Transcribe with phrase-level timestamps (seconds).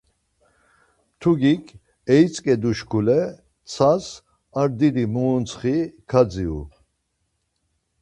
[1.17, 1.65] Mtugik
[2.15, 4.05] etzitzǩedu şkule ntsas
[4.59, 5.77] ar didi muruntsxi
[6.09, 6.61] kadziru.